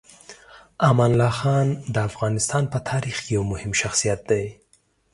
[0.89, 4.45] امان الله خان د افغانستان په تاریخ کې یو مهم شخصیت دی.